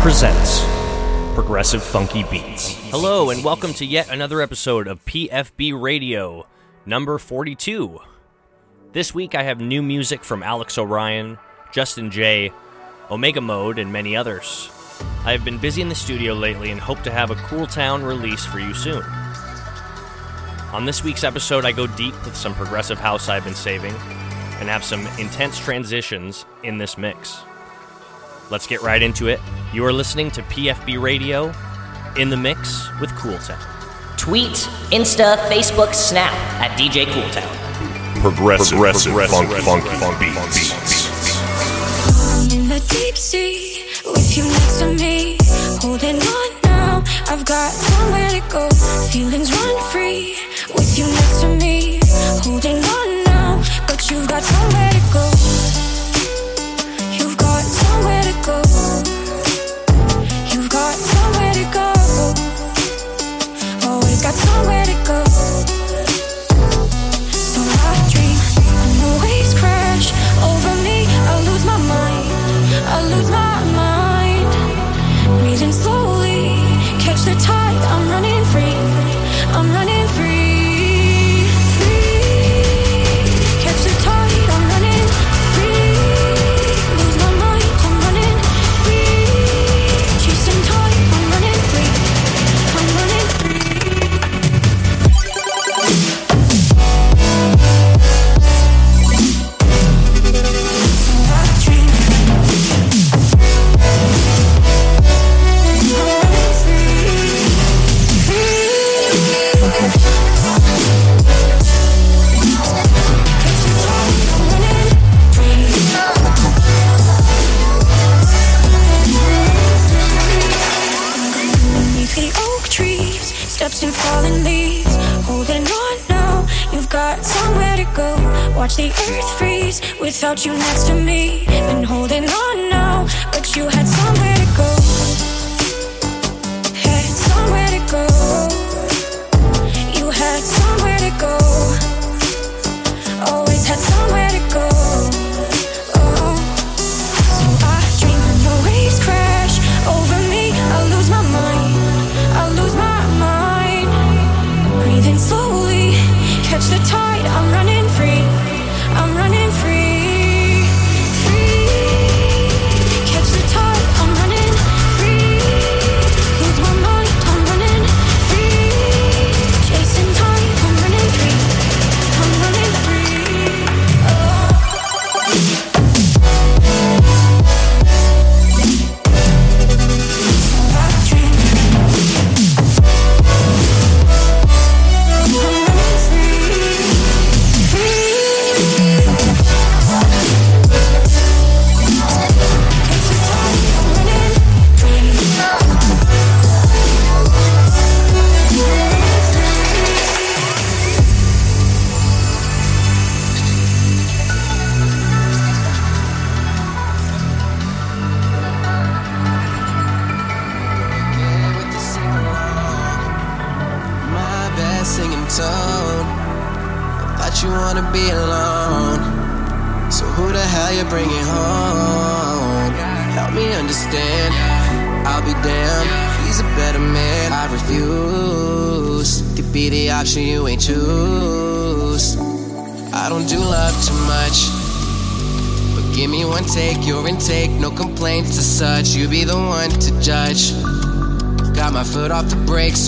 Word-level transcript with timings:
presents 0.00 0.64
Progressive 1.34 1.82
Funky 1.82 2.24
Beats. 2.24 2.72
Hello, 2.88 3.28
and 3.28 3.44
welcome 3.44 3.74
to 3.74 3.84
yet 3.84 4.08
another 4.08 4.40
episode 4.40 4.88
of 4.88 5.04
PFB 5.04 5.78
Radio, 5.78 6.46
number 6.86 7.18
42. 7.18 8.00
This 8.94 9.14
week 9.14 9.34
I 9.34 9.42
have 9.42 9.60
new 9.60 9.82
music 9.82 10.24
from 10.24 10.42
Alex 10.42 10.78
O'Ryan, 10.78 11.36
Justin 11.70 12.10
J, 12.10 12.50
Omega 13.10 13.42
Mode, 13.42 13.78
and 13.78 13.92
many 13.92 14.16
others. 14.16 14.70
I 15.26 15.32
have 15.32 15.44
been 15.44 15.58
busy 15.58 15.82
in 15.82 15.90
the 15.90 15.94
studio 15.94 16.32
lately 16.32 16.70
and 16.70 16.80
hope 16.80 17.02
to 17.02 17.10
have 17.10 17.30
a 17.30 17.34
Cool 17.34 17.66
Town 17.66 18.02
release 18.02 18.46
for 18.46 18.58
you 18.58 18.72
soon. 18.72 19.02
On 20.72 20.86
this 20.86 21.04
week's 21.04 21.24
episode, 21.24 21.66
I 21.66 21.72
go 21.72 21.86
deep 21.86 22.14
with 22.24 22.34
some 22.34 22.54
progressive 22.54 22.98
house 22.98 23.28
I've 23.28 23.44
been 23.44 23.54
saving 23.54 23.92
and 24.60 24.70
have 24.70 24.82
some 24.82 25.06
intense 25.18 25.58
transitions 25.58 26.46
in 26.62 26.78
this 26.78 26.96
mix. 26.96 27.42
Let's 28.50 28.66
get 28.66 28.82
right 28.82 29.00
into 29.00 29.28
it. 29.28 29.40
You 29.72 29.84
are 29.84 29.92
listening 29.92 30.32
to 30.32 30.42
PFB 30.42 31.00
Radio 31.00 31.52
in 32.16 32.30
the 32.30 32.36
mix 32.36 32.88
with 33.00 33.14
Cool 33.14 33.38
Town. 33.38 33.60
Tweet, 34.16 34.68
Insta, 34.90 35.36
Facebook, 35.48 35.94
Snap 35.94 36.32
at 36.60 36.76
DJ 36.76 37.06
Cooltown. 37.06 38.20
Progressive, 38.20 38.76
progressive, 38.76 39.14
funk, 39.30 39.48
funk, 39.62 39.84
funk, 39.84 40.18
beats. 40.18 40.72
I'm 42.18 42.50
in 42.50 42.68
the 42.68 42.80
deep 42.88 43.16
sea 43.16 43.86
with 44.04 44.36
you 44.36 44.42
next 44.42 44.80
to 44.80 44.94
me. 44.94 45.38
Holding 45.80 46.16
on 46.16 46.60
now, 46.64 47.04
I've 47.28 47.44
got 47.44 47.70
somewhere 47.70 48.30
to 48.30 48.42
go. 48.50 48.68
Feelings 49.12 49.52
run 49.52 49.90
free 49.92 50.36
with 50.74 50.98
you 50.98 51.06
next 51.06 51.40
to 51.42 51.54
me. 51.54 52.00
Holding 52.42 52.82
on 52.82 53.24
now, 53.24 53.62
but 53.86 54.10
you've 54.10 54.26
got 54.26 54.42
somewhere 54.42 54.90
to 54.90 55.12
go. 55.12 55.39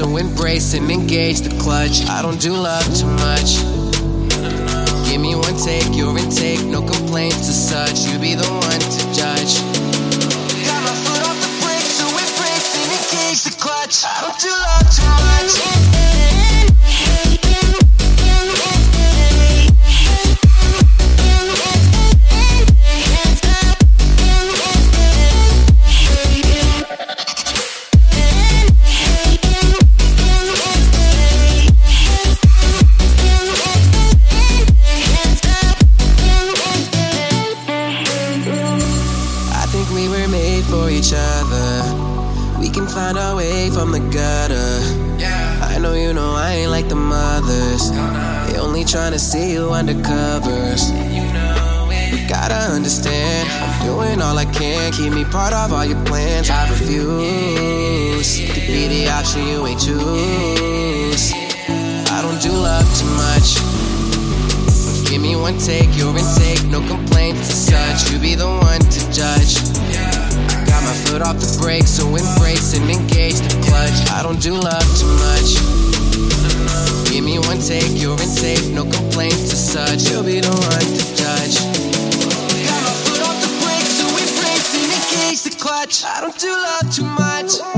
so 0.02 0.16
embrace 0.16 0.74
and 0.74 0.90
engage 0.90 1.42
the 1.42 1.62
clutch. 1.62 2.04
I 2.08 2.22
don't 2.22 2.40
do 2.40 2.52
love 2.52 2.84
too 2.96 3.06
much. 3.22 3.62
Give 5.06 5.20
me 5.20 5.36
one 5.36 5.56
take, 5.56 5.94
your 5.94 6.18
intake, 6.18 6.64
no 6.64 6.82
complaints 6.82 7.46
to 7.46 7.52
such. 7.52 8.00
You 8.10 8.18
be 8.18 8.34
the 8.34 8.48
one 8.66 8.82
to 8.96 9.02
judge. 9.14 9.62
Got 10.66 10.80
my 10.82 10.94
foot 11.04 11.22
off 11.22 11.38
the 11.38 11.50
brake, 11.62 11.86
so 11.86 12.06
embrace 12.08 12.70
and 12.80 12.90
engage 12.98 13.42
the 13.44 13.54
clutch. 13.62 14.04
I 14.04 14.22
don't 14.22 14.38
do 14.40 14.50
love 14.50 14.86
too 14.90 15.06
much. 15.06 15.81
Foot 71.12 71.20
off 71.20 71.36
the 71.36 71.58
brake, 71.60 71.86
so 71.86 72.08
embrace 72.08 72.72
and 72.72 72.88
engage 72.88 73.36
the 73.36 73.52
clutch. 73.68 74.08
I 74.16 74.22
don't 74.22 74.40
do 74.40 74.54
love 74.54 74.80
too 74.96 75.12
much. 75.20 75.60
Give 77.12 77.22
me 77.22 77.38
one 77.38 77.60
take, 77.60 78.00
your 78.00 78.16
intake, 78.16 78.64
no 78.72 78.84
complaints 78.84 79.52
as 79.52 79.60
such. 79.60 80.08
You'll 80.08 80.24
be 80.24 80.40
the 80.40 80.48
one 80.48 80.88
to 80.88 81.04
judge. 81.12 81.60
Got 82.64 82.80
my 82.80 82.96
foot 83.04 83.20
off 83.28 83.36
the 83.44 83.52
brake, 83.60 83.88
so 83.92 84.08
embrace 84.08 84.72
and 84.72 84.88
engage 84.88 85.42
the 85.44 85.52
clutch. 85.60 86.02
I 86.02 86.22
don't 86.22 86.38
do 86.38 86.48
love 86.48 86.88
too 86.88 87.04
much. 87.04 87.71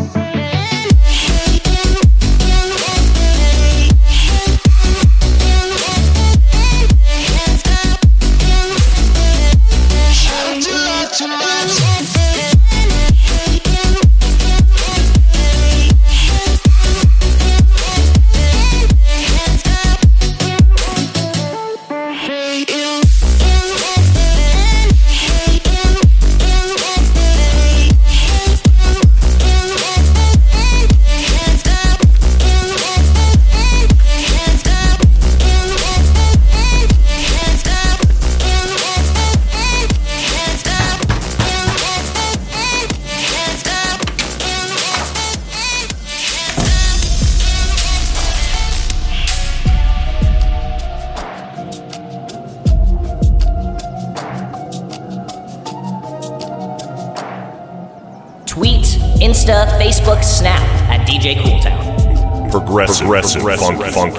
Progressive, 63.34 63.66
progressive, 63.68 63.94
funk, 63.94 64.12
funk, 64.12 64.13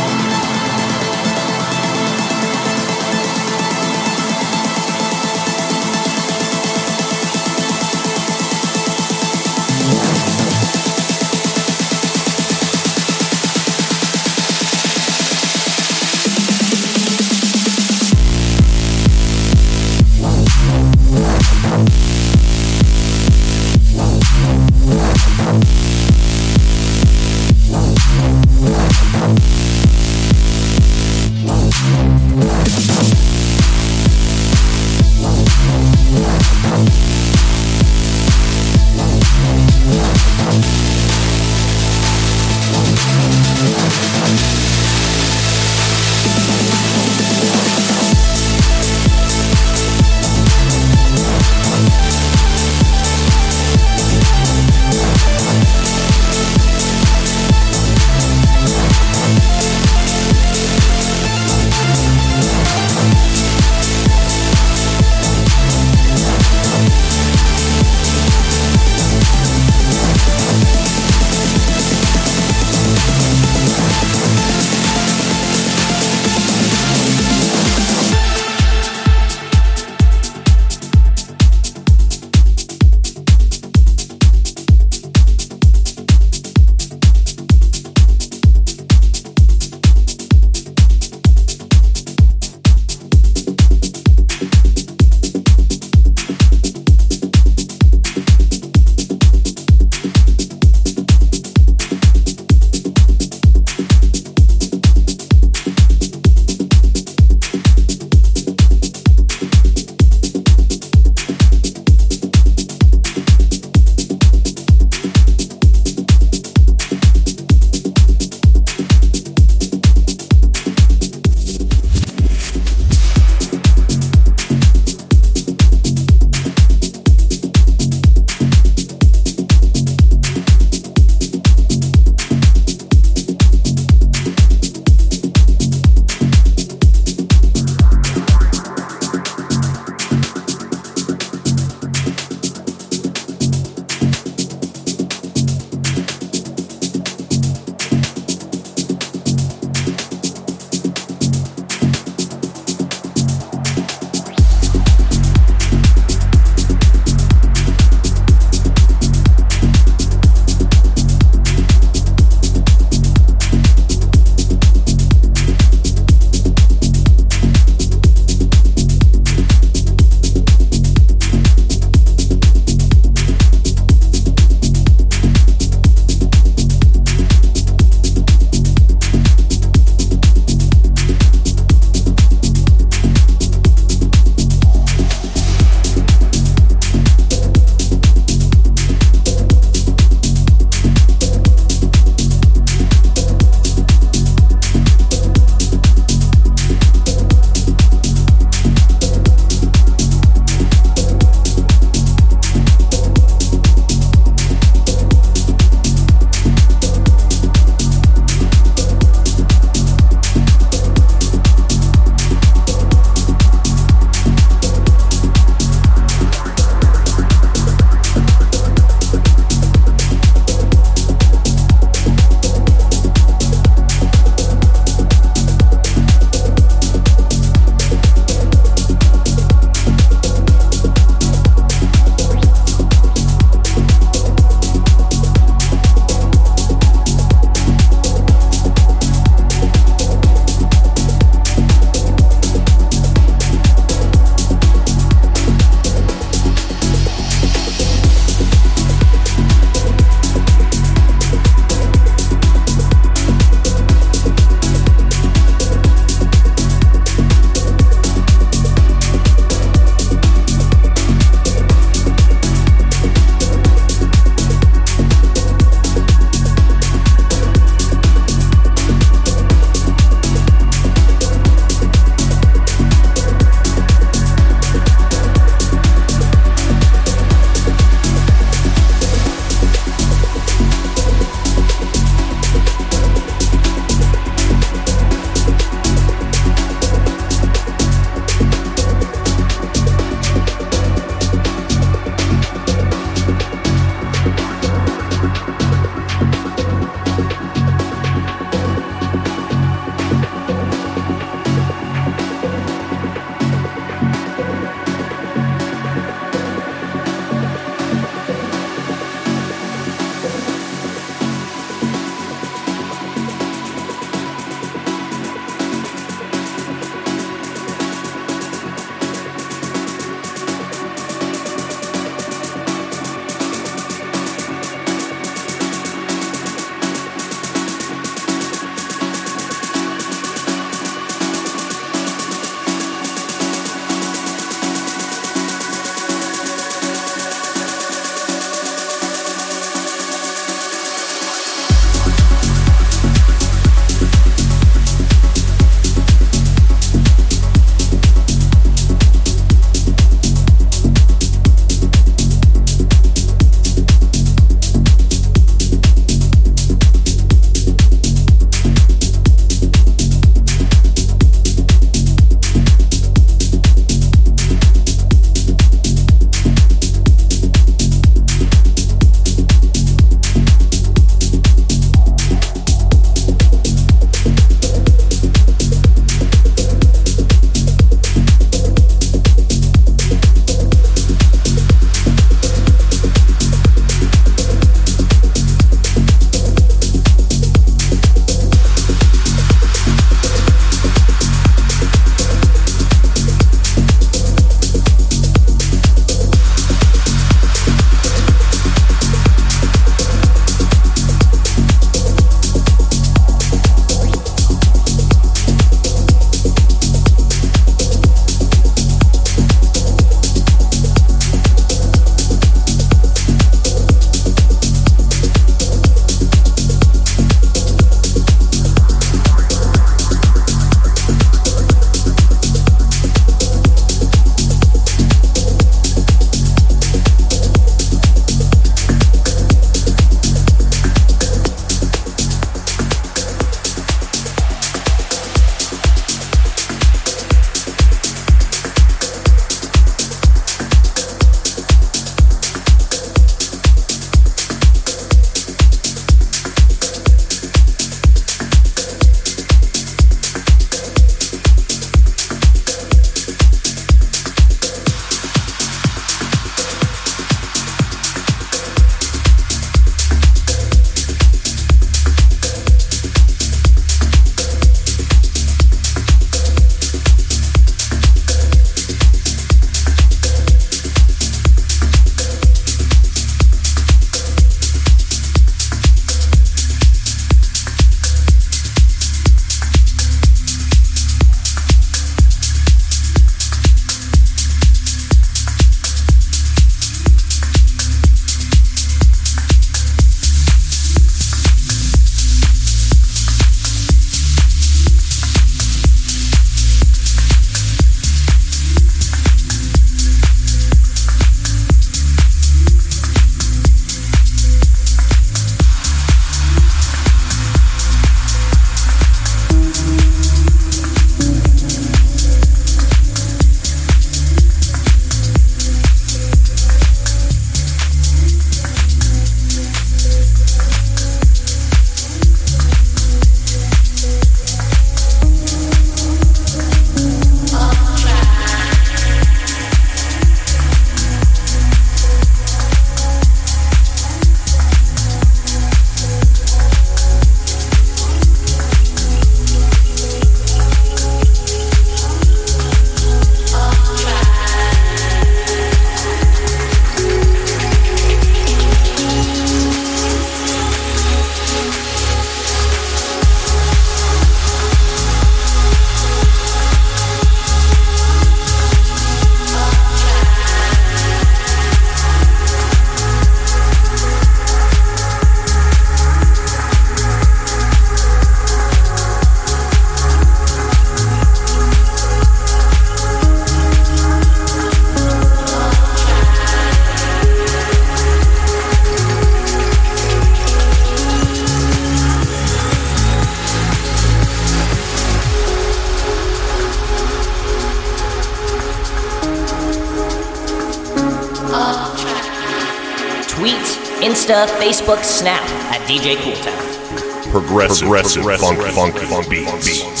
Insta, 594.21 594.45
Facebook, 594.59 595.03
Snap 595.03 595.41
at 595.73 595.81
DJ 595.87 596.15
Cooltown. 596.17 597.31
Progressive, 597.31 597.87
progressive, 597.87 598.23
funk, 598.23 598.59
funk, 598.59 598.95
funk, 598.99 599.27
beats. 599.31 600.00